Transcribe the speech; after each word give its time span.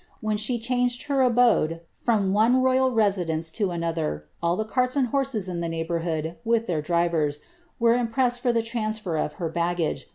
When 0.19 0.35
she 0.35 0.57
changed 0.57 1.03
her 1.03 1.21
abode 1.21 1.81
from 1.93 2.33
one 2.33 2.63
royal 2.63 2.91
residence 2.91 3.51
to 3.51 3.69
another, 3.69 4.25
all 4.41 4.55
the 4.55 4.65
carts 4.65 4.95
and 4.95 5.09
horses 5.09 5.47
in 5.47 5.59
the 5.61 5.69
neighbour 5.69 5.99
hood, 5.99 6.37
with 6.43 6.65
their 6.65 6.81
drivers, 6.81 7.37
were 7.79 7.93
impressed 7.93 8.39
for 8.39 8.51
the 8.51 8.63
transfer 8.63 9.15
of 9.17 9.33
her 9.33 9.47
bageisf. 9.47 10.05